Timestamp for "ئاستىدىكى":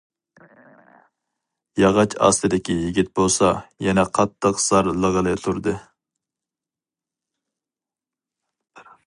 2.27-2.77